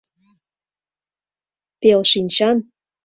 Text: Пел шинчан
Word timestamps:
Пел 1.79 2.01
шинчан 2.11 2.57